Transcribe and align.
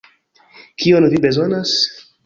Kion 0.85 1.07
vi 1.15 1.23
bezonas? 1.27 1.79